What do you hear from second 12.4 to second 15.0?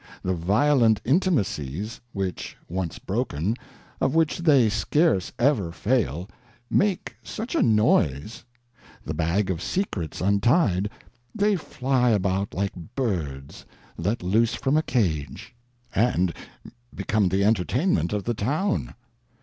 like Birds let loose from a